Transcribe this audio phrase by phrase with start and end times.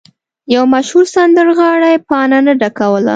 [0.55, 3.09] یو مشهور سندرغاړی پاڼه نه ډکوله.